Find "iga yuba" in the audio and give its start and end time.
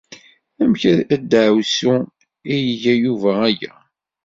2.71-3.31